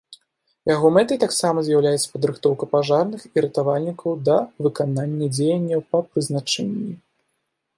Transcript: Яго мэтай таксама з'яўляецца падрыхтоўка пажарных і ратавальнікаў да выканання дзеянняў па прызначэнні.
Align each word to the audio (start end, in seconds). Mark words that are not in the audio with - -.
Яго 0.69 0.87
мэтай 0.95 1.17
таксама 1.23 1.59
з'яўляецца 1.67 2.07
падрыхтоўка 2.13 2.69
пажарных 2.73 3.21
і 3.27 3.37
ратавальнікаў 3.45 4.11
да 4.31 4.37
выканання 4.69 5.27
дзеянняў 5.37 5.87
па 5.93 5.99
прызначэнні. 6.09 6.91